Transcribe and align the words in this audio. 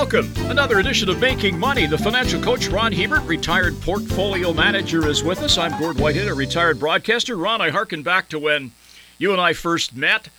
welcome. 0.00 0.32
Another 0.46 0.78
edition 0.78 1.10
of 1.10 1.20
Making 1.20 1.58
Money. 1.58 1.84
The 1.84 1.98
financial 1.98 2.40
coach 2.40 2.68
Ron 2.68 2.90
Hebert, 2.90 3.22
retired 3.24 3.78
portfolio 3.82 4.50
manager, 4.50 5.06
is 5.06 5.22
with 5.22 5.42
us. 5.42 5.58
I'm 5.58 5.78
Gord 5.78 5.98
Whitehead, 5.98 6.26
a 6.26 6.32
retired 6.32 6.80
broadcaster. 6.80 7.36
Ron, 7.36 7.60
I 7.60 7.68
hearken 7.68 8.02
back 8.02 8.30
to 8.30 8.38
when 8.38 8.72
you 9.18 9.32
and 9.32 9.40
I 9.42 9.52
first 9.52 9.94
met 9.94 10.30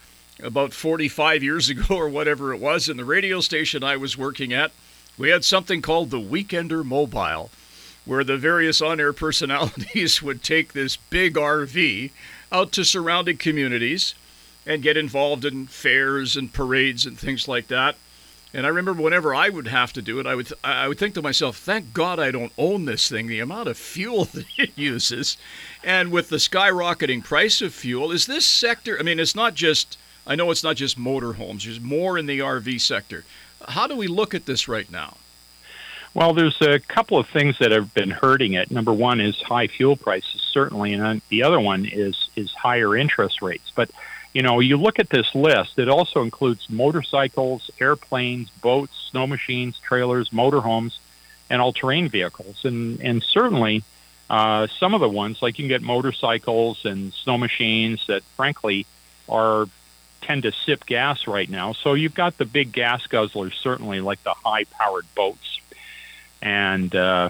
about 0.42 0.74
45 0.74 1.44
years 1.44 1.70
ago 1.70 1.96
or 1.96 2.10
whatever 2.10 2.52
it 2.56 2.60
was 2.60 2.90
in 2.90 2.98
the 2.98 3.06
radio 3.06 3.40
station 3.40 3.84
I 3.84 3.98
was 3.98 4.18
working 4.18 4.52
at. 4.52 4.72
We 5.16 5.30
had 5.30 5.46
something 5.46 5.84
called 5.84 6.10
the 6.10 6.20
Weekender 6.20 6.84
Mobile, 6.84 7.52
where 8.04 8.24
the 8.24 8.38
various 8.38 8.82
on 8.82 9.00
air 9.00 9.14
personalities 9.28 10.24
would 10.24 10.42
take 10.42 10.74
this 10.74 10.98
big 10.98 11.36
RV 11.36 12.10
out 12.52 12.72
to 12.72 12.84
surrounding 12.84 13.38
communities 13.38 14.16
and 14.66 14.82
get 14.82 14.98
involved 14.98 15.46
in 15.46 15.68
fairs 15.68 16.36
and 16.36 16.52
parades 16.52 17.06
and 17.06 17.20
things 17.20 17.48
like 17.48 17.68
that. 17.68 17.96
And 18.54 18.66
I 18.66 18.70
remember 18.70 19.02
whenever 19.02 19.34
I 19.34 19.48
would 19.48 19.68
have 19.68 19.94
to 19.94 20.02
do 20.02 20.20
it, 20.20 20.26
I 20.26 20.36
would 20.36 20.52
I 20.64 20.88
would 20.88 20.98
think 20.98 21.14
to 21.16 21.22
myself, 21.22 21.58
"Thank 21.58 21.94
God 21.94 22.20
I 22.20 22.32
don't 22.32 22.52
own 22.58 22.86
this 22.86 23.08
thing. 23.08 23.28
The 23.28 23.40
amount 23.40 23.70
of 23.70 23.78
fuel 23.78 24.26
that 24.34 24.46
it 24.58 24.72
uses, 24.76 25.38
and 25.84 26.12
with 26.12 26.30
the 26.30 26.38
skyrocketing 26.38 27.24
price 27.24 27.62
of 27.62 27.74
fuel, 27.74 28.12
is 28.12 28.26
this 28.26 28.46
sector? 28.46 29.00
I 29.00 29.04
mean, 29.04 29.20
it's 29.20 29.36
not 29.36 29.56
just. 29.56 29.98
I 30.28 30.36
know 30.36 30.52
it's 30.52 30.64
not 30.64 30.76
just 30.76 31.00
motorhomes. 31.00 31.64
There's 31.64 31.80
more 31.80 32.18
in 32.18 32.28
the 32.28 32.40
RV 32.40 32.80
sector. 32.82 33.24
How 33.70 33.88
do 33.88 33.96
we 33.96 34.08
look 34.08 34.36
at 34.36 34.46
this 34.46 34.68
right 34.68 34.90
now? 34.92 35.18
Well, 36.14 36.34
there's 36.34 36.62
a 36.62 36.80
couple 36.80 37.18
of 37.18 37.28
things 37.28 37.58
that 37.60 37.72
have 37.72 37.94
been 37.94 38.12
hurting 38.12 38.54
it. 38.54 38.70
Number 38.70 38.92
one 38.92 39.22
is 39.22 39.42
high 39.42 39.68
fuel 39.68 39.96
prices, 39.96 40.42
certainly, 40.42 40.94
and 40.94 41.22
the 41.30 41.44
other 41.44 41.60
one 41.60 41.86
is 41.86 42.30
is 42.36 42.52
higher 42.52 42.98
interest 42.98 43.42
rates. 43.42 43.72
But 43.74 43.90
you 44.34 44.42
know, 44.42 44.60
you 44.60 44.78
look 44.78 45.00
at 45.00 45.10
this 45.10 45.34
list, 45.36 45.78
it 45.78 45.90
also 45.90 46.22
includes 46.22 46.70
motorcycles, 46.70 47.70
airplanes, 47.80 48.50
boats, 48.50 48.96
snow 49.12 49.28
machines, 49.28 49.78
trailers, 49.80 50.30
motorhomes, 50.30 50.98
and 51.50 51.62
all 51.62 51.74
terrain 51.74 52.08
vehicles. 52.08 52.64
And, 52.64 53.02
and 53.02 53.22
certainly, 53.22 53.84
uh, 54.30 54.68
some 54.80 54.94
of 54.94 55.02
the 55.02 55.10
ones, 55.10 55.42
like 55.42 55.60
you 55.60 55.64
can 55.64 55.70
get 55.70 55.82
motorcycles 55.82 56.86
and 56.86 57.14
snow 57.14 57.38
machines 57.38 58.08
that, 58.08 58.24
frankly, 58.38 58.86
are 59.28 59.68
tend 60.22 60.44
to 60.44 60.52
sip 60.52 60.86
gas 60.86 61.28
right 61.28 61.50
now. 61.50 61.74
So 61.74 61.94
you've 61.94 62.14
got 62.14 62.38
the 62.38 62.46
big 62.46 62.72
gas 62.72 63.06
guzzlers, 63.08 63.54
certainly, 63.56 64.00
like 64.00 64.24
the 64.24 64.34
high 64.34 64.64
powered 64.66 65.06
boats 65.16 65.60
and, 66.42 66.96
uh, 66.96 67.30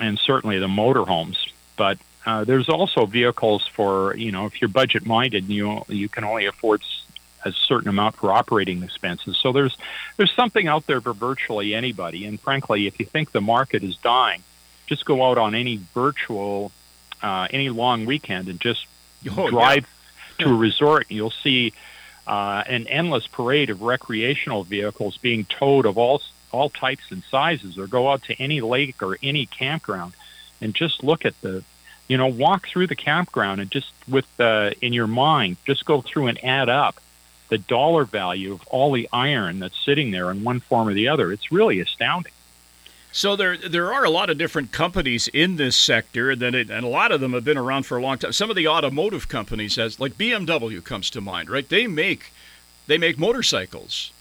and 0.00 0.18
certainly 0.18 0.58
the 0.58 0.68
motorhomes. 0.68 1.38
But 1.76 1.98
uh, 2.24 2.44
there's 2.44 2.68
also 2.68 3.06
vehicles 3.06 3.66
for 3.66 4.16
you 4.16 4.32
know 4.32 4.46
if 4.46 4.60
you're 4.60 4.68
budget 4.68 5.04
minded 5.04 5.44
and 5.44 5.52
you 5.52 5.82
you 5.88 6.08
can 6.08 6.24
only 6.24 6.46
afford 6.46 6.82
a 7.44 7.52
certain 7.52 7.88
amount 7.88 8.14
for 8.16 8.32
operating 8.32 8.82
expenses. 8.82 9.36
So 9.36 9.52
there's 9.52 9.76
there's 10.16 10.32
something 10.32 10.68
out 10.68 10.86
there 10.86 11.00
for 11.00 11.12
virtually 11.12 11.74
anybody. 11.74 12.26
And 12.26 12.40
frankly, 12.40 12.86
if 12.86 13.00
you 13.00 13.06
think 13.06 13.32
the 13.32 13.40
market 13.40 13.82
is 13.82 13.96
dying, 13.96 14.42
just 14.86 15.04
go 15.04 15.24
out 15.24 15.38
on 15.38 15.54
any 15.54 15.80
virtual 15.94 16.72
uh, 17.22 17.48
any 17.50 17.70
long 17.70 18.06
weekend 18.06 18.48
and 18.48 18.60
just 18.60 18.86
oh, 19.36 19.50
drive 19.50 19.88
yeah. 20.38 20.46
to 20.46 20.52
a 20.52 20.56
resort. 20.56 21.06
You'll 21.08 21.30
see 21.30 21.72
uh, 22.26 22.62
an 22.68 22.86
endless 22.86 23.26
parade 23.26 23.70
of 23.70 23.82
recreational 23.82 24.64
vehicles 24.64 25.16
being 25.16 25.44
towed 25.44 25.86
of 25.86 25.98
all 25.98 26.22
all 26.52 26.68
types 26.68 27.10
and 27.10 27.24
sizes, 27.24 27.78
or 27.78 27.86
go 27.86 28.10
out 28.10 28.22
to 28.24 28.34
any 28.40 28.60
lake 28.60 29.02
or 29.02 29.18
any 29.22 29.46
campground 29.46 30.12
and 30.60 30.74
just 30.74 31.02
look 31.02 31.24
at 31.24 31.38
the 31.40 31.64
you 32.12 32.18
know, 32.18 32.26
walk 32.26 32.68
through 32.68 32.88
the 32.88 32.94
campground 32.94 33.58
and 33.58 33.70
just 33.70 33.90
with 34.06 34.26
uh, 34.38 34.72
in 34.82 34.92
your 34.92 35.06
mind, 35.06 35.56
just 35.66 35.86
go 35.86 36.02
through 36.02 36.26
and 36.26 36.44
add 36.44 36.68
up 36.68 37.00
the 37.48 37.56
dollar 37.56 38.04
value 38.04 38.52
of 38.52 38.62
all 38.68 38.92
the 38.92 39.08
iron 39.14 39.60
that's 39.60 39.82
sitting 39.82 40.10
there 40.10 40.30
in 40.30 40.44
one 40.44 40.60
form 40.60 40.88
or 40.88 40.92
the 40.92 41.08
other. 41.08 41.32
It's 41.32 41.50
really 41.50 41.80
astounding. 41.80 42.34
So 43.12 43.34
there 43.34 43.56
there 43.56 43.94
are 43.94 44.04
a 44.04 44.10
lot 44.10 44.28
of 44.28 44.36
different 44.36 44.72
companies 44.72 45.26
in 45.28 45.56
this 45.56 45.74
sector, 45.74 46.30
and 46.30 46.42
it, 46.42 46.68
and 46.68 46.84
a 46.84 46.88
lot 46.88 47.12
of 47.12 47.22
them 47.22 47.32
have 47.32 47.46
been 47.46 47.56
around 47.56 47.86
for 47.86 47.96
a 47.96 48.02
long 48.02 48.18
time. 48.18 48.34
Some 48.34 48.50
of 48.50 48.56
the 48.56 48.68
automotive 48.68 49.26
companies, 49.30 49.78
as 49.78 49.98
like 49.98 50.18
BMW, 50.18 50.84
comes 50.84 51.08
to 51.10 51.22
mind, 51.22 51.48
right? 51.48 51.66
They 51.66 51.86
make 51.86 52.30
they 52.88 52.98
make 52.98 53.18
motorcycles. 53.18 54.12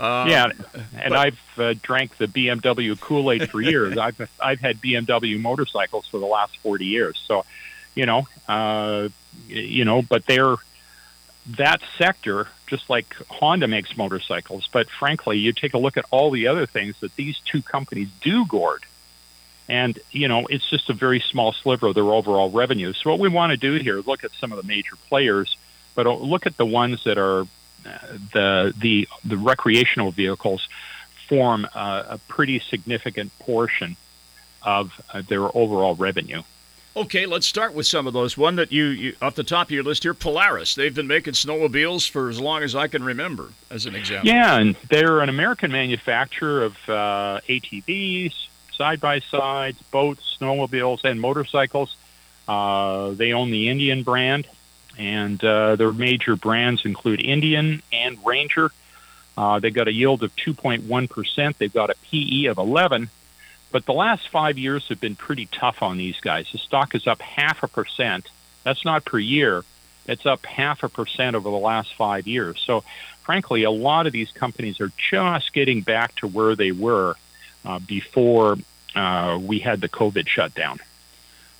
Um, 0.00 0.28
yeah, 0.28 0.50
and 0.98 1.10
but, 1.10 1.12
I've 1.12 1.40
uh, 1.58 1.74
drank 1.82 2.16
the 2.16 2.26
BMW 2.26 2.98
Kool 2.98 3.30
Aid 3.30 3.50
for 3.50 3.60
years. 3.60 3.98
I've 3.98 4.30
I've 4.42 4.58
had 4.58 4.80
BMW 4.80 5.38
motorcycles 5.38 6.06
for 6.06 6.18
the 6.18 6.26
last 6.26 6.56
forty 6.58 6.86
years. 6.86 7.22
So, 7.26 7.44
you 7.94 8.06
know, 8.06 8.26
uh, 8.48 9.10
you 9.46 9.84
know, 9.84 10.00
but 10.00 10.24
they're 10.24 10.56
that 11.58 11.82
sector, 11.98 12.48
just 12.66 12.88
like 12.88 13.14
Honda 13.28 13.68
makes 13.68 13.94
motorcycles. 13.94 14.68
But 14.72 14.88
frankly, 14.88 15.36
you 15.36 15.52
take 15.52 15.74
a 15.74 15.78
look 15.78 15.98
at 15.98 16.06
all 16.10 16.30
the 16.30 16.46
other 16.46 16.64
things 16.64 16.98
that 17.00 17.14
these 17.16 17.38
two 17.40 17.60
companies 17.60 18.08
do, 18.22 18.46
Gord, 18.46 18.84
and 19.68 19.98
you 20.12 20.28
know, 20.28 20.46
it's 20.46 20.68
just 20.70 20.88
a 20.88 20.94
very 20.94 21.20
small 21.20 21.52
sliver 21.52 21.88
of 21.88 21.94
their 21.94 22.04
overall 22.04 22.50
revenue. 22.50 22.94
So 22.94 23.10
what 23.10 23.18
we 23.18 23.28
want 23.28 23.50
to 23.50 23.58
do 23.58 23.74
here 23.74 23.98
is 23.98 24.06
look 24.06 24.24
at 24.24 24.32
some 24.32 24.50
of 24.50 24.56
the 24.56 24.66
major 24.66 24.96
players, 25.10 25.58
but 25.94 26.06
look 26.06 26.46
at 26.46 26.56
the 26.56 26.64
ones 26.64 27.04
that 27.04 27.18
are 27.18 27.46
the 28.32 28.74
the 28.78 29.08
the 29.24 29.36
recreational 29.36 30.10
vehicles 30.10 30.68
form 31.28 31.64
a, 31.74 32.06
a 32.10 32.20
pretty 32.28 32.58
significant 32.58 33.36
portion 33.38 33.96
of 34.62 35.00
uh, 35.12 35.22
their 35.26 35.44
overall 35.56 35.94
revenue. 35.94 36.42
Okay, 36.96 37.24
let's 37.24 37.46
start 37.46 37.72
with 37.72 37.86
some 37.86 38.08
of 38.08 38.12
those. 38.12 38.36
One 38.36 38.56
that 38.56 38.72
you, 38.72 38.86
you, 38.86 39.16
off 39.22 39.36
the 39.36 39.44
top 39.44 39.68
of 39.68 39.70
your 39.70 39.84
list 39.84 40.02
here, 40.02 40.12
Polaris. 40.12 40.74
They've 40.74 40.94
been 40.94 41.06
making 41.06 41.34
snowmobiles 41.34 42.10
for 42.10 42.28
as 42.28 42.40
long 42.40 42.64
as 42.64 42.74
I 42.74 42.88
can 42.88 43.04
remember, 43.04 43.50
as 43.70 43.86
an 43.86 43.94
example. 43.94 44.28
Yeah, 44.28 44.56
and 44.58 44.74
they're 44.88 45.20
an 45.20 45.28
American 45.28 45.70
manufacturer 45.70 46.64
of 46.64 46.76
uh, 46.88 47.40
ATVs, 47.48 48.34
side 48.72 49.00
by 49.00 49.20
sides, 49.20 49.80
boats, 49.92 50.36
snowmobiles, 50.40 51.04
and 51.04 51.20
motorcycles. 51.20 51.96
Uh, 52.48 53.10
they 53.10 53.32
own 53.32 53.52
the 53.52 53.68
Indian 53.68 54.02
brand, 54.02 54.48
and 55.00 55.42
uh, 55.42 55.76
their 55.76 55.92
major 55.92 56.36
brands 56.36 56.84
include 56.84 57.22
Indian 57.22 57.82
and 57.90 58.18
Ranger. 58.24 58.70
Uh, 59.36 59.58
they've 59.58 59.72
got 59.72 59.88
a 59.88 59.92
yield 59.92 60.22
of 60.22 60.36
2.1%. 60.36 61.56
They've 61.56 61.72
got 61.72 61.88
a 61.88 61.94
PE 62.10 62.44
of 62.44 62.58
11. 62.58 63.08
But 63.72 63.86
the 63.86 63.94
last 63.94 64.28
five 64.28 64.58
years 64.58 64.88
have 64.88 65.00
been 65.00 65.16
pretty 65.16 65.46
tough 65.46 65.82
on 65.82 65.96
these 65.96 66.20
guys. 66.20 66.52
The 66.52 66.58
stock 66.58 66.94
is 66.94 67.06
up 67.06 67.22
half 67.22 67.62
a 67.62 67.68
percent. 67.68 68.28
That's 68.62 68.84
not 68.84 69.06
per 69.06 69.18
year. 69.18 69.64
It's 70.06 70.26
up 70.26 70.44
half 70.44 70.82
a 70.82 70.88
percent 70.90 71.34
over 71.34 71.48
the 71.48 71.56
last 71.56 71.94
five 71.94 72.26
years. 72.26 72.60
So, 72.60 72.84
frankly, 73.22 73.62
a 73.62 73.70
lot 73.70 74.06
of 74.06 74.12
these 74.12 74.30
companies 74.32 74.80
are 74.82 74.92
just 74.98 75.54
getting 75.54 75.80
back 75.80 76.14
to 76.16 76.26
where 76.26 76.54
they 76.54 76.72
were 76.72 77.14
uh, 77.64 77.78
before 77.78 78.58
uh, 78.94 79.38
we 79.40 79.60
had 79.60 79.80
the 79.80 79.88
COVID 79.88 80.28
shutdown. 80.28 80.78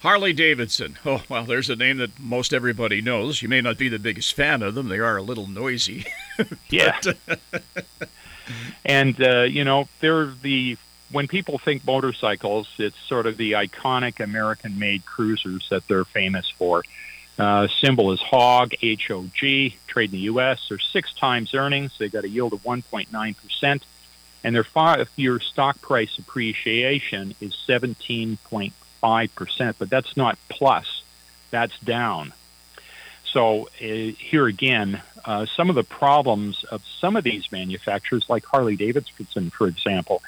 Harley 0.01 0.33
Davidson. 0.33 0.99
Oh, 1.05 1.23
well, 1.29 1.45
there's 1.45 1.69
a 1.69 1.77
name 1.77 1.99
that 1.99 2.19
most 2.19 2.53
everybody 2.53 3.03
knows. 3.03 3.43
You 3.43 3.49
may 3.49 3.61
not 3.61 3.77
be 3.77 3.89
the 3.89 3.99
biggest 3.99 4.35
fan 4.35 4.63
of 4.63 4.75
them, 4.75 4.89
they 4.89 4.99
are 4.99 5.17
a 5.17 5.23
little 5.23 5.47
noisy. 5.47 6.07
yeah. 6.71 6.99
and, 8.85 9.23
uh, 9.23 9.43
you 9.43 9.65
know, 9.65 9.89
they're 10.01 10.27
the. 10.27 10.77
When 11.13 11.27
people 11.27 11.59
think 11.59 11.85
motorcycles, 11.85 12.69
it's 12.79 12.99
sort 13.01 13.27
of 13.27 13.37
the 13.37 13.53
iconic 13.53 14.23
American 14.23 14.79
made 14.79 15.05
cruisers 15.05 15.69
that 15.69 15.89
they're 15.89 16.05
famous 16.05 16.49
for. 16.49 16.85
Uh, 17.37 17.67
symbol 17.67 18.13
is 18.13 18.21
HOG, 18.21 18.75
H 18.81 19.11
O 19.11 19.29
G, 19.35 19.77
trade 19.89 20.11
in 20.11 20.13
the 20.13 20.25
U.S. 20.25 20.67
They're 20.69 20.79
six 20.79 21.13
times 21.13 21.53
earnings. 21.53 21.99
They 21.99 22.09
got 22.09 22.23
a 22.23 22.29
yield 22.29 22.53
of 22.53 22.63
1.9%, 22.63 23.81
and 24.45 24.55
their 24.55 24.63
five 24.63 25.11
year 25.17 25.41
stock 25.41 25.81
price 25.83 26.17
appreciation 26.17 27.35
is 27.41 27.55
17.5 27.67 28.71
5%, 29.03 29.75
but 29.79 29.91
that's 29.91 30.17
not 30.17 30.39
plus, 30.49 31.03
that's 31.51 31.79
down. 31.81 32.33
So 33.25 33.69
uh, 33.81 33.85
here 33.85 34.47
again, 34.47 35.03
uh, 35.25 35.47
some 35.47 35.71
of 35.71 35.77
the 35.77 35.85
problems 35.85 36.65
of 36.65 36.85
some 36.85 37.17
of 37.17 37.25
these 37.25 37.51
manufacturers, 37.53 38.29
like 38.29 38.45
Harley 38.45 38.77
Davidson, 38.77 39.51
for 39.51 39.67
example, 39.69 40.23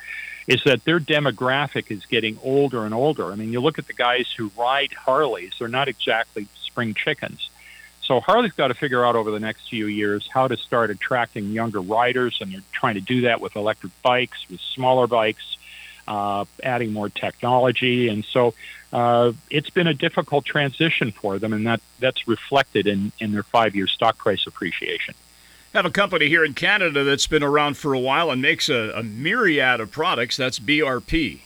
is 0.46 0.62
that 0.64 0.84
their 0.84 1.00
demographic 1.00 1.90
is 1.90 2.04
getting 2.06 2.38
older 2.42 2.84
and 2.84 2.94
older. 2.94 3.32
I 3.32 3.36
mean, 3.36 3.52
you 3.52 3.60
look 3.60 3.78
at 3.78 3.86
the 3.86 3.92
guys 3.92 4.30
who 4.36 4.50
ride 4.56 4.92
Harleys, 4.92 5.52
they're 5.58 5.68
not 5.68 5.88
exactly 5.88 6.46
spring 6.62 6.94
chickens. 6.94 7.50
So 8.02 8.20
Harley's 8.20 8.52
got 8.52 8.68
to 8.68 8.74
figure 8.74 9.04
out 9.04 9.14
over 9.14 9.30
the 9.30 9.40
next 9.40 9.68
few 9.68 9.86
years 9.86 10.28
how 10.32 10.48
to 10.48 10.56
start 10.56 10.90
attracting 10.90 11.50
younger 11.50 11.80
riders, 11.80 12.38
and 12.40 12.52
they're 12.52 12.60
trying 12.72 12.94
to 12.94 13.00
do 13.00 13.22
that 13.22 13.40
with 13.40 13.54
electric 13.54 13.92
bikes, 14.02 14.48
with 14.50 14.60
smaller 14.60 15.06
bikes, 15.06 15.56
uh, 16.08 16.44
adding 16.62 16.92
more 16.92 17.08
technology, 17.08 18.08
and 18.08 18.24
so 18.24 18.54
uh, 18.92 19.32
it's 19.50 19.70
been 19.70 19.86
a 19.86 19.94
difficult 19.94 20.44
transition 20.44 21.12
for 21.12 21.38
them, 21.38 21.52
and 21.52 21.66
that 21.66 21.80
that's 21.98 22.28
reflected 22.28 22.86
in 22.86 23.12
in 23.18 23.32
their 23.32 23.42
five 23.42 23.74
year 23.74 23.86
stock 23.86 24.18
price 24.18 24.46
appreciation. 24.46 25.14
Have 25.74 25.86
a 25.86 25.90
company 25.90 26.28
here 26.28 26.44
in 26.44 26.52
Canada 26.52 27.02
that's 27.02 27.26
been 27.26 27.42
around 27.42 27.78
for 27.78 27.94
a 27.94 27.98
while 27.98 28.30
and 28.30 28.42
makes 28.42 28.68
a, 28.68 28.92
a 28.94 29.02
myriad 29.02 29.80
of 29.80 29.90
products. 29.90 30.36
That's 30.36 30.58
BRP. 30.58 31.40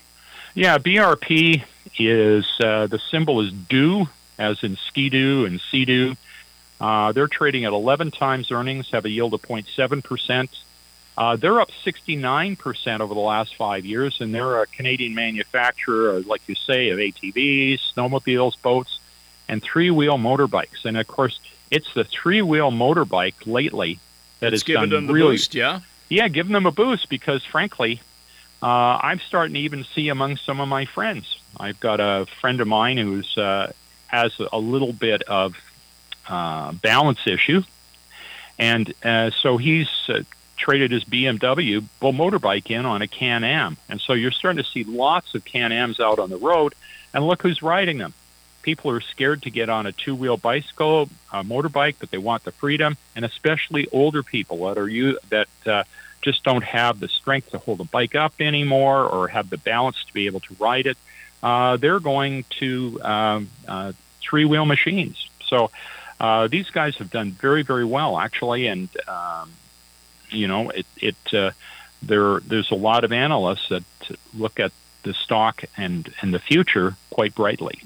Yeah, 0.54 0.78
BRP 0.78 1.62
is 1.96 2.44
uh, 2.60 2.88
the 2.88 2.98
symbol 2.98 3.40
is 3.40 3.52
do, 3.52 4.08
as 4.36 4.64
in 4.64 4.76
ski-doo 4.76 5.44
and 5.44 5.60
sea-doo. 5.60 6.16
Uh, 6.80 7.12
they're 7.12 7.28
trading 7.28 7.64
at 7.64 7.72
11 7.72 8.10
times 8.10 8.50
earnings, 8.50 8.90
have 8.90 9.04
a 9.04 9.10
yield 9.10 9.32
of 9.32 9.42
0.7 9.42 10.02
percent 10.02 10.50
Uh, 11.18 11.36
they're 11.36 11.60
up 11.60 11.70
69% 11.84 13.00
over 13.00 13.14
the 13.14 13.20
last 13.20 13.56
five 13.56 13.86
years, 13.86 14.20
and 14.20 14.34
they're 14.34 14.60
a 14.60 14.66
Canadian 14.66 15.14
manufacturer, 15.14 16.20
like 16.20 16.42
you 16.46 16.54
say, 16.54 16.90
of 16.90 16.98
ATVs, 16.98 17.80
snowmobiles, 17.94 18.60
boats, 18.60 19.00
and 19.48 19.62
three 19.62 19.90
wheel 19.90 20.18
motorbikes. 20.18 20.84
And 20.84 20.96
of 20.98 21.06
course, 21.06 21.40
it's 21.70 21.92
the 21.94 22.04
three 22.04 22.42
wheel 22.42 22.70
motorbike 22.70 23.46
lately 23.46 23.98
that 24.40 24.52
it's 24.52 24.62
has 24.66 24.74
done 24.74 24.90
them 24.90 25.06
really, 25.06 25.36
boost, 25.36 25.54
yeah? 25.54 25.80
Yeah, 26.08 26.28
giving 26.28 26.52
them 26.52 26.66
a 26.66 26.70
boost 26.70 27.08
because, 27.08 27.44
frankly, 27.44 28.00
uh, 28.62 28.98
I'm 29.02 29.20
starting 29.20 29.54
to 29.54 29.60
even 29.60 29.84
see 29.84 30.08
among 30.08 30.36
some 30.36 30.60
of 30.60 30.68
my 30.68 30.84
friends. 30.84 31.38
I've 31.58 31.80
got 31.80 32.00
a 32.00 32.26
friend 32.40 32.60
of 32.60 32.68
mine 32.68 32.98
who's 32.98 33.36
uh, 33.38 33.72
has 34.08 34.38
a 34.52 34.58
little 34.58 34.92
bit 34.92 35.22
of 35.22 35.56
uh, 36.28 36.72
balance 36.72 37.26
issue, 37.26 37.62
and 38.58 38.92
uh, 39.02 39.30
so 39.30 39.56
he's 39.56 39.88
uh, 40.08 40.22
traded 40.56 40.90
his 40.90 41.04
BMW 41.04 41.82
motorbike 42.00 42.70
in 42.70 42.86
on 42.86 43.02
a 43.02 43.06
Can-Am, 43.06 43.76
and 43.88 44.00
so 44.00 44.12
you're 44.12 44.30
starting 44.30 44.62
to 44.62 44.68
see 44.68 44.84
lots 44.84 45.34
of 45.34 45.44
Can-Ams 45.44 46.00
out 46.00 46.18
on 46.18 46.30
the 46.30 46.36
road, 46.36 46.74
and 47.12 47.26
look 47.26 47.42
who's 47.42 47.62
riding 47.62 47.98
them. 47.98 48.14
People 48.62 48.90
are 48.90 49.00
scared 49.00 49.42
to 49.42 49.50
get 49.50 49.68
on 49.68 49.86
a 49.86 49.92
two-wheel 49.92 50.36
bicycle, 50.36 51.08
a 51.32 51.44
motorbike, 51.44 51.96
but 52.00 52.10
they 52.10 52.18
want 52.18 52.44
the 52.44 52.52
freedom, 52.52 52.96
and 53.14 53.24
especially 53.24 53.86
older 53.92 54.22
people 54.22 54.66
that 54.66 54.78
are 54.78 54.88
you 54.88 55.18
that 55.30 55.48
uh, 55.66 55.84
just 56.20 56.42
don't 56.42 56.64
have 56.64 56.98
the 56.98 57.08
strength 57.08 57.50
to 57.50 57.58
hold 57.58 57.80
a 57.80 57.84
bike 57.84 58.16
up 58.16 58.34
anymore 58.40 59.04
or 59.04 59.28
have 59.28 59.48
the 59.50 59.58
balance 59.58 60.02
to 60.04 60.12
be 60.12 60.26
able 60.26 60.40
to 60.40 60.56
ride 60.58 60.86
it. 60.86 60.98
Uh, 61.42 61.76
they're 61.76 62.00
going 62.00 62.44
to 62.50 63.00
um, 63.02 63.48
uh, 63.68 63.92
three-wheel 64.20 64.64
machines. 64.64 65.28
So 65.44 65.70
uh, 66.18 66.48
these 66.48 66.70
guys 66.70 66.96
have 66.96 67.10
done 67.10 67.30
very, 67.30 67.62
very 67.62 67.84
well, 67.84 68.18
actually, 68.18 68.66
and 68.66 68.88
um, 69.06 69.52
you 70.30 70.48
know, 70.48 70.70
it, 70.70 70.86
it 70.96 71.34
uh, 71.34 71.50
there 72.02 72.40
there's 72.40 72.70
a 72.70 72.76
lot 72.76 73.04
of 73.04 73.12
analysts 73.12 73.68
that 73.68 73.84
look 74.34 74.60
at 74.60 74.72
the 75.02 75.14
stock 75.14 75.64
and 75.76 76.12
and 76.20 76.34
the 76.34 76.38
future 76.38 76.96
quite 77.10 77.34
brightly. 77.34 77.80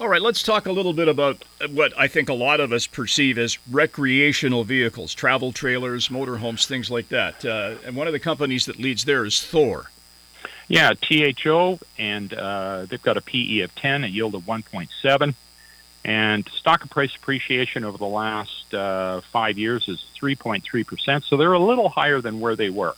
All 0.00 0.08
right, 0.08 0.22
let's 0.22 0.42
talk 0.42 0.64
a 0.64 0.72
little 0.72 0.94
bit 0.94 1.08
about 1.08 1.44
what 1.72 1.92
I 1.98 2.08
think 2.08 2.30
a 2.30 2.34
lot 2.34 2.58
of 2.60 2.72
us 2.72 2.86
perceive 2.86 3.36
as 3.36 3.58
recreational 3.70 4.64
vehicles, 4.64 5.12
travel 5.12 5.52
trailers, 5.52 6.08
motorhomes, 6.08 6.64
things 6.64 6.90
like 6.90 7.10
that. 7.10 7.44
Uh, 7.44 7.74
and 7.84 7.94
one 7.94 8.06
of 8.06 8.14
the 8.14 8.18
companies 8.18 8.64
that 8.64 8.78
leads 8.78 9.04
there 9.04 9.26
is 9.26 9.42
Thor. 9.42 9.90
Yeah, 10.68 10.92
THO, 10.94 11.80
and 11.98 12.32
uh, 12.32 12.86
they've 12.88 13.02
got 13.02 13.18
a 13.18 13.20
PE 13.20 13.58
of 13.58 13.74
10, 13.74 14.04
a 14.04 14.06
yield 14.06 14.34
of 14.34 14.42
1.7. 14.44 15.34
And 16.02 16.48
stock 16.48 16.88
price 16.88 17.14
appreciation 17.14 17.84
over 17.84 17.98
the 17.98 18.06
last 18.06 18.59
uh, 18.74 19.20
five 19.32 19.58
years 19.58 19.88
is 19.88 20.04
3.3%. 20.20 21.24
So 21.24 21.36
they're 21.36 21.52
a 21.52 21.58
little 21.58 21.88
higher 21.88 22.20
than 22.20 22.40
where 22.40 22.56
they 22.56 22.70
were. 22.70 22.94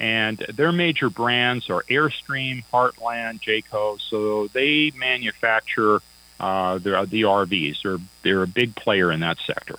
And 0.00 0.38
their 0.38 0.72
major 0.72 1.08
brands 1.08 1.70
are 1.70 1.82
Airstream, 1.84 2.64
Heartland, 2.72 3.40
Jayco. 3.40 4.00
So 4.00 4.48
they 4.48 4.92
manufacture 4.96 6.00
uh, 6.40 6.78
the, 6.78 7.06
the 7.08 7.22
RVs. 7.22 7.82
They're, 7.82 7.98
they're 8.22 8.42
a 8.42 8.48
big 8.48 8.74
player 8.74 9.12
in 9.12 9.20
that 9.20 9.38
sector. 9.38 9.76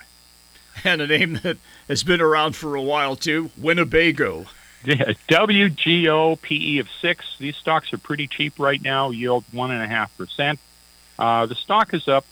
And 0.84 1.00
a 1.00 1.06
name 1.06 1.40
that 1.42 1.56
has 1.88 2.04
been 2.04 2.20
around 2.20 2.54
for 2.54 2.74
a 2.74 2.82
while, 2.82 3.16
too 3.16 3.50
Winnebago. 3.56 4.44
Yeah, 4.84 5.14
WGO 5.28 6.40
PE 6.40 6.78
of 6.78 6.88
six. 7.00 7.36
These 7.38 7.56
stocks 7.56 7.92
are 7.92 7.98
pretty 7.98 8.28
cheap 8.28 8.58
right 8.58 8.80
now, 8.80 9.10
yield 9.10 9.44
1.5%. 9.52 10.58
Uh, 11.18 11.46
the 11.46 11.54
stock 11.56 11.92
is 11.94 12.06
up 12.06 12.24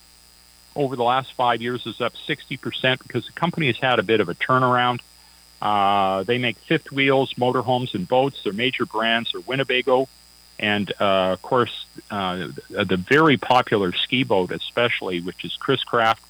over 0.76 0.97
the 0.97 1.05
last 1.05 1.32
five 1.32 1.62
years 1.62 1.87
is 1.87 2.00
up 2.00 2.15
60% 2.15 3.03
because 3.03 3.26
the 3.26 3.32
company 3.32 3.67
has 3.69 3.79
had 3.79 3.99
a 3.99 4.03
bit 4.03 4.21
of 4.21 4.29
a 4.29 4.35
turnaround. 4.35 5.00
Uh, 5.62 6.25
they 6.25 6.38
make 6.38 6.59
fifth 6.59 6.93
wheels, 6.93 7.35
motorhomes, 7.35 7.94
and 7.94 8.06
boats. 8.06 8.43
Their 8.43 8.53
major 8.53 8.85
brands 8.85 9.35
are 9.35 9.41
Winnebago, 9.41 10.09
and 10.59 10.93
uh, 11.00 11.32
of 11.32 11.43
course, 11.43 11.87
uh, 12.11 12.49
the 12.69 12.97
very 12.97 13.37
popular 13.37 13.93
ski 13.93 14.25
boat, 14.25 14.50
especially, 14.50 15.21
which 15.21 15.44
is 15.44 15.56
Chris 15.56 15.82
Craft, 15.82 16.23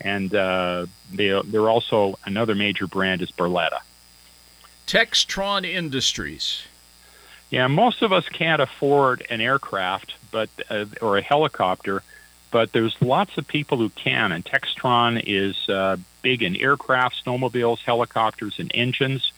and 0.00 0.34
uh, 0.34 0.86
they, 1.12 1.40
they're 1.44 1.68
also 1.68 2.18
another 2.24 2.54
major 2.54 2.86
brand 2.86 3.22
is 3.22 3.32
Barletta. 3.32 3.80
Textron 4.86 5.64
Industries. 5.64 6.62
Yeah, 7.50 7.66
most 7.66 8.02
of 8.02 8.12
us 8.12 8.28
can't 8.28 8.62
afford 8.62 9.26
an 9.30 9.40
aircraft, 9.40 10.14
but 10.30 10.48
uh, 10.68 10.86
or 11.00 11.16
a 11.16 11.22
helicopter, 11.22 12.02
but 12.56 12.72
there's 12.72 12.96
lots 13.02 13.36
of 13.36 13.46
people 13.46 13.76
who 13.76 13.90
can, 13.90 14.32
and 14.32 14.42
Textron 14.42 15.22
is 15.26 15.68
uh, 15.68 15.98
big 16.22 16.42
in 16.42 16.56
aircraft, 16.56 17.22
snowmobiles, 17.22 17.80
helicopters, 17.80 18.58
and 18.58 18.70
engines. 18.74 19.30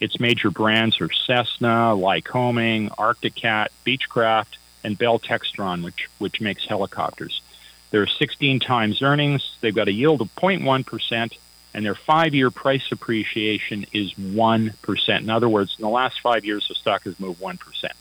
Its 0.00 0.18
major 0.18 0.50
brands 0.50 0.98
are 1.02 1.12
Cessna, 1.12 1.92
Lycoming, 1.94 2.90
Arctic 2.96 3.34
Cat, 3.34 3.70
Beechcraft, 3.84 4.56
and 4.82 4.96
Bell 4.96 5.18
Textron, 5.18 5.84
which 5.84 6.08
which 6.16 6.40
makes 6.40 6.64
helicopters. 6.64 7.42
They're 7.90 8.06
16 8.06 8.60
times 8.60 9.02
earnings. 9.02 9.58
They've 9.60 9.74
got 9.74 9.88
a 9.88 9.92
yield 9.92 10.22
of 10.22 10.34
0.1 10.34 10.86
percent, 10.86 11.36
and 11.74 11.84
their 11.84 11.94
five-year 11.94 12.50
price 12.50 12.90
appreciation 12.90 13.84
is 13.92 14.16
one 14.16 14.72
percent. 14.80 15.22
In 15.22 15.28
other 15.28 15.50
words, 15.50 15.76
in 15.78 15.82
the 15.82 15.90
last 15.90 16.22
five 16.22 16.46
years, 16.46 16.66
the 16.66 16.74
stock 16.74 17.02
has 17.02 17.20
moved 17.20 17.42
one 17.42 17.58
percent. 17.58 17.92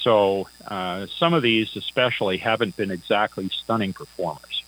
So 0.00 0.48
uh, 0.66 1.06
some 1.06 1.34
of 1.34 1.42
these, 1.42 1.76
especially, 1.76 2.38
haven't 2.38 2.76
been 2.76 2.90
exactly 2.90 3.48
stunning 3.50 3.92
performers. 3.92 4.64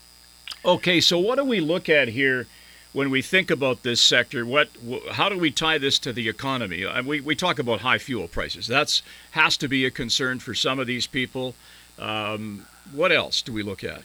Okay, 0.65 1.01
so 1.01 1.19
what 1.19 1.37
do 1.37 1.45
we 1.45 1.61
look 1.61 1.89
at 1.89 2.09
here 2.09 2.47
when 2.93 3.11
we 3.11 3.23
think 3.23 3.51
about 3.51 3.83
this 3.83 4.01
sector? 4.01 4.45
What, 4.45 4.69
how 5.11 5.29
do 5.29 5.39
we 5.39 5.51
tie 5.51 5.79
this 5.79 5.99
to 6.01 6.13
the 6.13 6.29
economy? 6.29 6.85
Uh, 6.85 7.03
we, 7.03 7.21
we 7.21 7.35
talk 7.35 7.59
about 7.59 7.81
high 7.81 7.99
fuel 7.99 8.29
prices. 8.29 8.67
That's 8.67 9.03
has 9.33 9.57
to 9.59 9.69
be 9.69 9.87
a 9.87 9.91
concern 9.91 10.39
for 10.39 10.55
some 10.55 10.79
of 10.79 10.87
these 10.87 11.07
people. 11.07 11.55
Um, 11.99 12.67
what 12.93 13.11
else 13.11 13.43
do 13.43 13.53
we 13.53 13.63
look 13.63 13.83
at? 13.83 14.03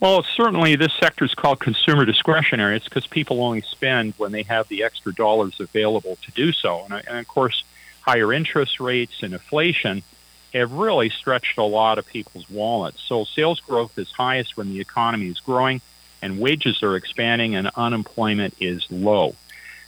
Well, 0.00 0.24
certainly 0.24 0.74
this 0.76 0.92
sector 0.94 1.24
is 1.24 1.34
called 1.34 1.60
consumer 1.60 2.04
discretionary. 2.04 2.76
It's 2.76 2.86
because 2.86 3.06
people 3.06 3.42
only 3.42 3.60
spend 3.62 4.14
when 4.16 4.32
they 4.32 4.42
have 4.44 4.66
the 4.68 4.82
extra 4.82 5.14
dollars 5.14 5.60
available 5.60 6.18
to 6.22 6.30
do 6.32 6.52
so. 6.52 6.84
And, 6.84 6.94
and 7.06 7.18
of 7.18 7.28
course, 7.28 7.62
higher 8.00 8.32
interest 8.32 8.80
rates 8.80 9.22
and 9.22 9.32
inflation 9.32 10.02
have 10.52 10.72
really 10.72 11.10
stretched 11.10 11.58
a 11.58 11.62
lot 11.62 11.98
of 11.98 12.06
people's 12.06 12.48
wallets. 12.50 13.00
So 13.00 13.24
sales 13.24 13.60
growth 13.60 13.98
is 13.98 14.10
highest 14.10 14.56
when 14.56 14.70
the 14.70 14.80
economy 14.80 15.28
is 15.28 15.40
growing 15.40 15.80
and 16.20 16.38
wages 16.38 16.82
are 16.82 16.96
expanding 16.96 17.54
and 17.54 17.70
unemployment 17.76 18.54
is 18.60 18.86
low. 18.90 19.34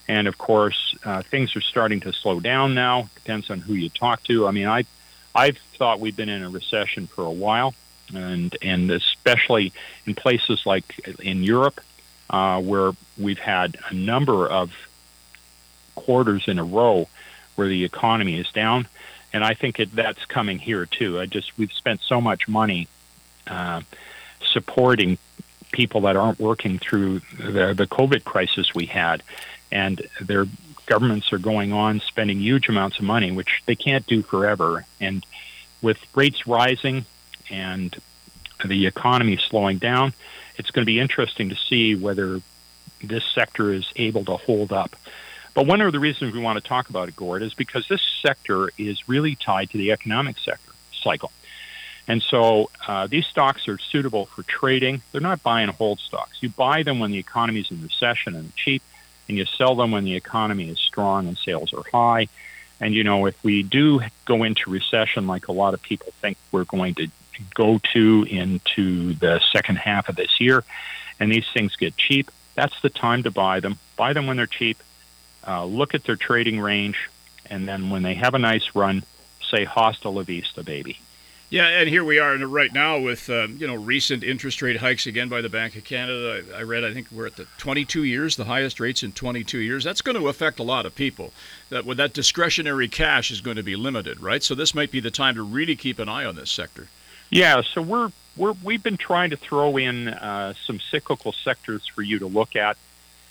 And 0.09 0.27
of 0.27 0.37
course, 0.37 0.95
uh, 1.05 1.23
things 1.23 1.57
are 1.57 1.61
starting 1.61 2.01
to 2.01 2.13
slow 2.13 2.41
down 2.41 2.75
now. 2.75 3.09
Depends 3.15 3.51
on 3.51 3.61
who 3.61 3.75
you 3.75 3.89
talk 3.89 4.23
to. 4.25 4.47
I 4.47 4.51
mean, 4.51 4.67
I, 4.67 4.85
I've 5.35 5.57
thought 5.57 6.01
we've 6.01 6.17
been 6.17 6.29
in 6.29 6.43
a 6.43 6.51
recession 6.51 7.07
for 7.07 7.25
a 7.25 7.31
while, 7.31 7.75
and 8.15 8.55
and 8.61 8.91
especially 8.91 9.73
in 10.07 10.15
places 10.15 10.67
like 10.67 10.85
in 11.21 11.43
Europe, 11.43 11.81
uh, 12.29 12.61
where 12.61 12.93
we've 13.17 13.39
had 13.39 13.77
a 13.89 13.95
number 13.95 14.47
of 14.47 14.73
quarters 15.95 16.49
in 16.49 16.59
a 16.59 16.65
row 16.65 17.09
where 17.55 17.69
the 17.69 17.85
economy 17.85 18.39
is 18.39 18.51
down 18.53 18.87
and 19.35 19.45
I 19.45 19.53
think 19.53 19.81
it, 19.81 19.93
that's 19.93 20.25
coming 20.25 20.59
here 20.59 20.87
too. 20.87 21.21
I 21.21 21.27
just 21.27 21.59
we've 21.59 21.73
spent 21.73 22.01
so 22.01 22.21
much 22.21 22.49
money 22.49 22.89
uh, 23.49 23.83
supporting 24.41 25.19
people 25.73 26.03
that 26.03 26.17
aren't 26.17 26.39
working 26.39 26.79
through 26.79 27.19
the, 27.37 27.75
the 27.77 27.87
COVID 27.87 28.23
crisis 28.23 28.75
we 28.75 28.87
had, 28.87 29.25
and 29.73 30.01
their 30.21 30.47
governments 30.87 31.33
are 31.33 31.39
going 31.39 31.73
on 31.73 32.01
spending 32.01 32.39
huge 32.39 32.69
amounts 32.69 32.99
of 33.01 33.05
money, 33.05 33.33
which 33.33 33.63
they 33.67 33.75
can't 33.75 34.07
do 34.07 34.23
forever. 34.23 34.87
And 35.01 35.27
with 35.83 35.99
rates 36.15 36.47
rising 36.47 37.05
and 37.51 37.95
the 38.65 38.87
economy 38.87 39.37
slowing 39.37 39.79
down, 39.79 40.13
it's 40.57 40.71
going 40.71 40.85
to 40.85 40.87
be 40.87 41.01
interesting 41.01 41.49
to 41.49 41.57
see 41.57 41.97
whether 41.97 42.41
this 43.03 43.25
sector 43.25 43.73
is 43.73 43.93
able 43.97 44.25
to 44.27 44.37
hold 44.37 44.73
up. 44.73 44.95
But 45.55 45.67
one 45.67 45.81
of 45.81 45.93
the 45.93 46.01
reasons 46.01 46.35
we 46.35 46.41
want 46.41 46.61
to 46.61 46.69
talk 46.69 46.91
about 46.91 47.09
it, 47.09 47.15
Gord, 47.15 47.43
is 47.43 47.55
because 47.55 47.87
this 47.87 48.03
sector 48.21 48.71
is 48.77 49.09
really 49.09 49.37
tied 49.37 49.71
to 49.71 49.79
the 49.79 49.93
economic 49.93 50.39
sector 50.39 50.73
cycle. 50.93 51.31
And 52.07 52.23
so 52.23 52.71
uh, 52.87 53.07
these 53.07 53.27
stocks 53.27 53.67
are 53.69 53.79
suitable 53.79 54.27
for 54.27 54.43
trading. 54.43 55.01
They're 55.13 55.21
not 55.21 55.43
buy 55.43 55.63
and 55.63 55.71
hold 55.71 56.01
stocks. 56.01 56.43
You 56.43 56.51
buy 56.51 56.83
them 56.83 56.99
when 56.99 57.13
the 57.13 57.19
economy 57.19 57.61
is 57.61 57.71
in 57.71 57.81
recession 57.83 58.35
and 58.35 58.55
cheap, 58.57 58.83
and 59.29 59.39
you 59.39 59.47
sell 59.47 59.75
them 59.75 59.93
when 59.93 60.05
the 60.05 60.17
economy 60.17 60.69
is 60.69 60.79
strong 60.79 61.29
and 61.29 61.39
sales 61.39 61.73
are 61.73 61.85
high. 61.91 62.29
And, 62.81 62.93
you 62.93 63.05
know, 63.05 63.27
if 63.27 63.43
we 63.45 63.63
do 63.63 64.01
go 64.27 64.43
into 64.43 64.71
recession, 64.71 65.27
like 65.27 65.49
a 65.49 65.53
lot 65.53 65.73
of 65.73 65.81
people 65.81 66.13
think 66.21 66.37
we're 66.51 66.65
going 66.65 66.95
to 66.97 67.09
go 67.55 67.81
to 67.93 68.27
into 68.29 69.15
the 69.15 69.41
second 69.53 69.77
half 69.77 70.09
of 70.09 70.17
this 70.17 70.41
year, 70.41 70.65
and 71.21 71.31
these 71.31 71.47
things 71.55 71.77
get 71.77 71.97
cheap, 71.97 72.31
that's 72.55 72.79
the 72.83 72.91
time 72.91 73.23
to 73.23 73.31
buy 73.31 73.61
them. 73.61 73.79
Buy 73.97 74.13
them 74.13 74.27
when 74.27 74.37
they're 74.37 74.47
cheap 74.47 74.79
uh, 75.47 75.65
look 75.65 75.95
at 75.95 76.05
their 76.05 76.17
trading 76.17 76.61
range, 76.61 77.11
and 77.51 77.69
then 77.69 77.91
when 77.91 78.03
they 78.03 78.15
have 78.15 78.35
a 78.35 78.39
nice 78.39 78.75
run, 78.75 79.03
say 79.51 79.65
hasta 79.65 80.09
la 80.09 80.23
vista, 80.23 80.63
baby. 80.63 80.99
Yeah, 81.51 81.69
and 81.69 81.89
here 81.89 82.03
we 82.03 82.19
are 82.19 82.37
right 82.39 82.73
now 82.73 82.99
with 82.99 83.31
um, 83.31 83.57
you 83.61 83.67
know 83.67 83.77
recent 83.77 84.25
interest 84.25 84.61
rate 84.61 84.79
hikes 84.79 85.07
again 85.07 85.29
by 85.29 85.41
the 85.41 85.49
Bank 85.49 85.77
of 85.77 85.85
Canada. 85.85 86.43
I, 86.53 86.59
I, 86.59 86.63
read 86.63 86.83
I 86.83 86.93
think 86.93 87.07
we're 87.13 87.27
at 87.27 87.37
the 87.37 87.47
22 87.59 88.03
years, 88.03 88.35
the 88.35 88.45
highest 88.45 88.81
rates 88.81 89.03
in 89.03 89.13
22 89.13 89.59
years. 89.59 89.85
That's 89.85 90.01
going 90.01 90.17
to 90.17 90.29
affect 90.29 90.59
a 90.59 90.65
lot 90.65 90.85
of 90.87 90.95
people. 90.95 91.33
That 91.71 91.85
with 91.85 91.99
that 91.99 92.13
discretionary 92.13 92.89
cash 92.89 93.31
is 93.31 93.41
going 93.41 93.57
to 93.57 93.63
be 93.63 93.77
limited, 93.77 94.21
right? 94.21 94.43
So 94.43 94.55
this 94.55 94.75
might 94.75 94.91
be 94.91 95.01
the 95.01 95.13
time 95.13 95.37
to 95.37 95.43
really 95.43 95.77
keep 95.77 95.99
an 95.99 96.09
eye 96.09 96.25
on 96.25 96.35
this 96.35 96.51
sector. 96.51 96.89
Yeah, 97.31 97.63
so 97.63 97.83
we're 97.83 98.11
we're 98.37 98.55
we've 98.65 98.83
been 98.83 98.97
trying 98.97 99.31
to 99.31 99.37
throw 99.37 99.77
in 99.77 100.09
uh, 100.09 100.55
some 100.67 100.81
cyclical 100.81 101.33
sectors 101.33 101.87
for 101.87 102.03
you 102.03 102.19
to 102.19 102.27
look 102.27 102.57
at 102.57 102.77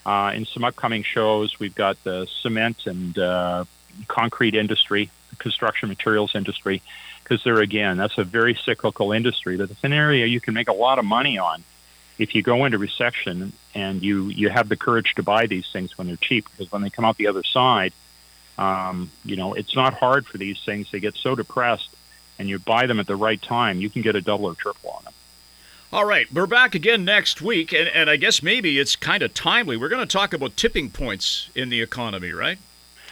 uh, 0.06 0.32
in 0.36 0.46
some 0.46 0.64
upcoming 0.64 1.04
shows. 1.04 1.60
We've 1.60 1.76
got 1.76 2.04
the 2.04 2.28
cement 2.42 2.88
and 2.88 3.18
uh, 3.18 3.66
concrete 4.08 4.56
industry, 4.56 5.10
construction 5.40 5.90
materials 5.90 6.36
industry 6.36 6.82
because 7.24 7.44
there 7.44 7.60
again, 7.60 7.98
that's 7.98 8.18
a 8.18 8.24
very 8.24 8.54
cyclical 8.54 9.12
industry, 9.12 9.58
but 9.58 9.72
it's 9.72 9.84
an 9.84 9.94
area 9.94 10.26
you 10.26 10.42
can 10.42 10.54
make 10.54 10.68
a 10.68 10.74
lot 10.74 11.00
of 11.00 11.06
money 11.06 11.38
on 11.38 11.64
if 12.20 12.36
you 12.36 12.44
go 12.44 12.66
into 12.66 12.78
recession 12.78 13.54
and 13.74 14.04
you 14.04 14.28
you 14.28 14.50
have 14.50 14.70
the 14.70 14.78
courage 14.78 15.16
to 15.16 15.24
buy 15.24 15.48
these 15.48 15.68
things 15.72 15.98
when 15.98 16.08
they're 16.08 16.18
cheap 16.18 16.46
because 16.52 16.72
when 16.72 16.82
they 16.82 16.90
come 16.90 17.06
out 17.06 17.18
the 17.18 17.28
other 17.28 17.44
side, 17.44 17.94
um, 18.58 19.10
you 19.26 19.36
know, 19.36 19.54
it's 19.54 19.76
not 19.76 19.94
hard 19.94 20.26
for 20.28 20.38
these 20.38 20.62
things. 20.64 20.92
They 20.92 21.00
get 21.00 21.16
so 21.16 21.36
depressed, 21.36 21.90
and 22.38 22.48
you 22.48 22.60
buy 22.60 22.86
them 22.86 23.00
at 23.00 23.08
the 23.08 23.16
right 23.16 23.42
time, 23.42 23.80
you 23.80 23.90
can 23.90 24.02
get 24.02 24.16
a 24.16 24.22
double 24.22 24.46
or 24.46 24.56
triple 24.56 24.92
on 24.92 25.04
them. 25.06 25.14
All 25.94 26.06
right, 26.06 26.26
we're 26.34 26.48
back 26.48 26.74
again 26.74 27.06
next 27.06 27.40
week, 27.40 27.72
and, 27.72 27.88
and 27.88 28.10
I 28.10 28.16
guess 28.16 28.42
maybe 28.42 28.80
it's 28.80 28.96
kind 28.96 29.22
of 29.22 29.32
timely. 29.36 29.78
We're 29.78 29.90
going 29.90 30.02
to 30.02 30.12
talk 30.12 30.34
about 30.34 30.58
tipping 30.58 30.90
points 30.90 31.52
in 31.54 31.70
the 31.70 31.84
economy, 31.84 32.32
right? 32.32 32.58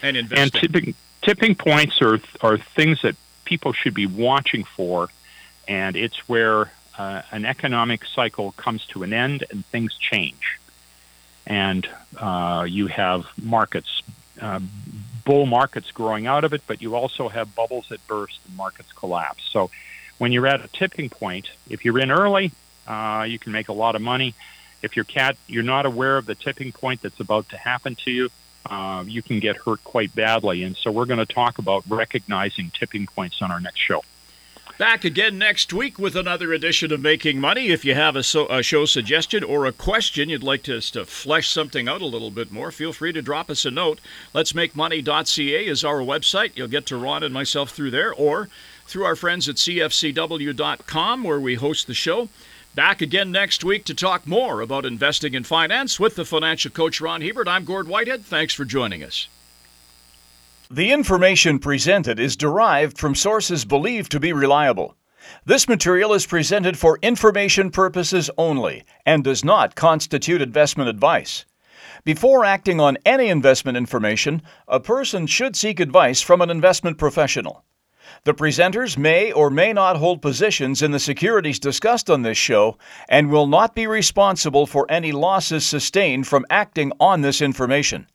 And 0.02 0.18
investing. 0.18 0.42
And 0.42 0.52
tipping 0.52 0.96
tipping 1.22 1.54
points 1.54 2.02
are 2.02 2.20
are 2.42 2.58
things 2.58 3.04
that 3.04 3.16
people 3.46 3.72
should 3.72 3.94
be 3.94 4.08
watching 4.08 4.64
for, 4.64 5.10
and 5.68 5.96
it's 5.96 6.28
where 6.28 6.72
uh, 6.98 7.22
an 7.32 7.46
economic 7.46 8.04
cycle 8.04 8.54
comes 8.54 8.84
to 8.88 9.04
an 9.04 9.14
end 9.14 9.44
and 9.52 9.64
things 9.68 9.96
change. 10.00 10.60
And 11.46 11.88
uh, 12.18 12.66
you 12.68 12.88
have 12.88 13.28
markets, 13.40 14.02
uh, 14.42 14.60
bull 15.24 15.46
markets 15.46 15.92
growing 15.92 16.26
out 16.26 16.44
of 16.44 16.52
it, 16.52 16.64
but 16.66 16.82
you 16.82 16.96
also 16.96 17.30
have 17.30 17.54
bubbles 17.54 17.90
that 17.90 18.08
burst 18.08 18.40
and 18.48 18.58
markets 18.58 18.92
collapse. 18.92 19.48
So 19.52 19.70
when 20.18 20.32
you're 20.32 20.48
at 20.48 20.66
a 20.66 20.68
tipping 20.68 21.12
point, 21.12 21.52
if 21.70 21.86
you're 21.86 22.00
in 22.00 22.10
early, 22.10 22.52
uh, 22.88 23.26
you 23.28 23.40
can 23.40 23.52
make 23.52 23.70
a 23.70 23.74
lot 23.74 23.96
of 23.96 24.02
money. 24.02 24.34
If 24.82 24.96
you're 24.96 25.06
cat, 25.06 25.38
you're 25.48 25.64
not 25.64 25.86
aware 25.86 26.18
of 26.18 26.26
the 26.26 26.36
tipping 26.36 26.72
point 26.72 27.02
that's 27.02 27.20
about 27.20 27.50
to 27.50 27.58
happen 27.58 27.96
to 28.04 28.12
you, 28.12 28.30
uh, 28.66 29.04
you 29.08 29.22
can 29.22 29.40
get 29.40 29.58
hurt 29.58 29.84
quite 29.84 30.14
badly. 30.16 30.64
And 30.64 30.76
so 30.76 30.92
we're 30.92 31.06
going 31.06 31.26
to 31.26 31.32
talk 31.32 31.58
about 31.58 31.84
recognizing 31.88 32.72
tipping 32.72 33.08
points 33.08 33.42
on 33.42 33.52
our 33.52 33.60
next 33.60 33.80
show. 33.80 34.04
Back 34.78 35.04
again 35.06 35.38
next 35.38 35.74
week 35.74 36.00
with 36.00 36.16
another 36.16 36.54
edition 36.54 36.92
of 36.92 37.02
Making 37.02 37.40
Money. 37.40 37.68
If 37.68 37.86
you 37.86 37.94
have 37.94 38.16
a, 38.16 38.24
so, 38.24 38.48
a 38.48 38.64
show 38.64 38.86
suggestion 38.86 39.44
or 39.44 39.68
a 39.68 39.72
question 39.72 40.28
you'd 40.30 40.42
like 40.42 40.64
to, 40.64 40.82
to 40.82 41.06
flesh 41.06 41.50
something 41.50 41.88
out 41.88 42.02
a 42.02 42.08
little 42.08 42.32
bit 42.32 42.52
more, 42.52 42.72
feel 42.72 42.92
free 42.92 43.14
to 43.14 43.22
drop 43.22 43.52
us 43.52 43.64
a 43.64 43.70
note. 43.70 44.00
Let's 44.34 44.56
Make 44.56 44.76
is 44.76 45.84
our 45.84 46.00
website. 46.00 46.52
You'll 46.56 46.68
get 46.68 46.88
to 46.88 46.98
Ron 46.98 47.22
and 47.22 47.34
myself 47.34 47.70
through 47.70 47.92
there 47.92 48.12
or 48.12 48.50
through 48.88 49.06
our 49.06 49.16
friends 49.16 49.48
at 49.48 49.58
CFCW.com 49.58 51.24
where 51.24 51.40
we 51.40 51.56
host 51.56 51.86
the 51.86 51.94
show. 51.94 52.30
Back 52.74 53.02
again 53.02 53.34
next 53.34 53.66
week 53.66 53.84
to 53.86 53.94
talk 53.94 54.26
more 54.26 54.62
about 54.62 54.86
investing 54.86 55.34
in 55.34 55.44
finance 55.44 56.00
with 56.00 56.16
the 56.16 56.24
financial 56.24 56.72
coach 56.72 57.02
Ron 57.02 57.22
Hebert. 57.22 57.50
I'm 57.50 57.66
Gord 57.66 57.90
Whitehead. 57.90 58.24
Thanks 58.24 58.54
for 58.54 58.64
joining 58.64 59.04
us. 59.04 59.28
The 60.70 60.94
information 60.94 61.60
presented 61.60 62.18
is 62.18 62.38
derived 62.38 62.98
from 62.98 63.14
sources 63.14 63.66
believed 63.66 64.10
to 64.14 64.22
be 64.22 64.32
reliable. 64.32 64.96
This 65.44 65.68
material 65.68 66.14
is 66.14 66.26
presented 66.26 66.78
for 66.78 66.98
information 67.02 67.72
purposes 67.72 68.30
only 68.38 68.86
and 69.06 69.22
does 69.22 69.44
not 69.44 69.76
constitute 69.76 70.42
investment 70.42 70.90
advice. 70.90 71.44
Before 72.06 72.46
acting 72.46 72.80
on 72.80 72.98
any 73.06 73.28
investment 73.28 73.78
information, 73.78 74.44
a 74.70 74.80
person 74.80 75.28
should 75.28 75.58
seek 75.58 75.82
advice 75.82 76.22
from 76.22 76.40
an 76.40 76.50
investment 76.50 76.98
professional. 76.98 77.66
The 78.24 78.34
presenters 78.34 78.98
may 78.98 79.32
or 79.32 79.50
may 79.50 79.74
not 79.74 79.98
hold 79.98 80.22
positions 80.22 80.82
in 80.82 80.92
the 80.92 81.00
securities 81.00 81.60
discussed 81.60 82.10
on 82.10 82.22
this 82.22 82.38
show 82.38 82.78
and 83.10 83.30
will 83.30 83.48
not 83.48 83.76
be 83.76 83.88
responsible 83.88 84.66
for 84.66 84.86
any 84.90 85.12
losses 85.12 85.66
sustained 85.66 86.28
from 86.28 86.46
acting 86.50 86.92
on 87.00 87.22
this 87.22 87.42
information. 87.42 88.08